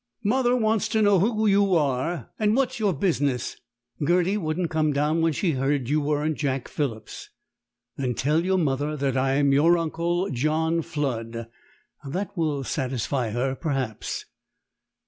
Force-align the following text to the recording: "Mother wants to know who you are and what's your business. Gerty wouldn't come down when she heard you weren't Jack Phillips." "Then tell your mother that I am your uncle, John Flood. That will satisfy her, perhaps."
"Mother 0.23 0.55
wants 0.55 0.87
to 0.87 1.01
know 1.03 1.19
who 1.19 1.45
you 1.45 1.75
are 1.75 2.31
and 2.39 2.55
what's 2.55 2.79
your 2.79 2.91
business. 2.91 3.57
Gerty 4.03 4.35
wouldn't 4.35 4.71
come 4.71 4.93
down 4.93 5.21
when 5.21 5.31
she 5.31 5.51
heard 5.51 5.89
you 5.89 6.01
weren't 6.01 6.39
Jack 6.39 6.67
Phillips." 6.67 7.29
"Then 7.97 8.15
tell 8.15 8.43
your 8.43 8.57
mother 8.57 8.97
that 8.97 9.15
I 9.15 9.33
am 9.33 9.51
your 9.51 9.77
uncle, 9.77 10.31
John 10.31 10.81
Flood. 10.81 11.45
That 12.03 12.35
will 12.35 12.63
satisfy 12.63 13.29
her, 13.29 13.53
perhaps." 13.53 14.25